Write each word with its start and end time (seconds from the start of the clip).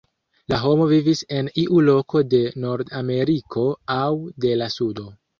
La 0.51 0.57
homo 0.59 0.85
vivis 0.91 1.19
en 1.39 1.49
iu 1.63 1.83
loko 1.89 2.21
de 2.31 2.39
Nord-Ameriko 2.63 3.65
aŭ 3.97 4.07
de 4.47 4.55
la 4.63 4.71
Sudo. 4.77 5.07